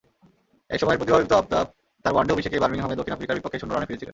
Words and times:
একসময়ের 0.73 0.99
প্রতিভাদীপ্ত 0.99 1.33
আফতাব 1.41 1.65
তাঁর 2.03 2.13
ওয়ানডে 2.13 2.33
অভিষেকেই 2.35 2.61
বার্মিংহামে 2.63 2.97
দক্ষিণ 2.99 3.15
আফ্রিকার 3.15 3.37
বিপক্ষে 3.37 3.61
শূন্যরানে 3.61 3.87
ফিরেছিলেন। 3.89 4.09